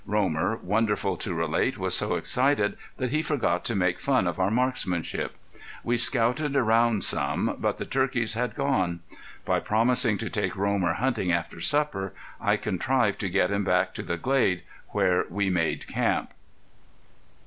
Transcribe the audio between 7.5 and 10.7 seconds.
but the turkeys had gone. By promising to take